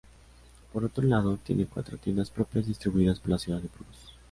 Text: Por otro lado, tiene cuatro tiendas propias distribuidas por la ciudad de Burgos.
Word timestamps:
Por 0.73 0.83
otro 0.83 1.03
lado, 1.03 1.37
tiene 1.37 1.67
cuatro 1.67 1.95
tiendas 1.95 2.31
propias 2.31 2.65
distribuidas 2.65 3.19
por 3.19 3.29
la 3.29 3.37
ciudad 3.37 3.61
de 3.61 3.67
Burgos. 3.67 4.15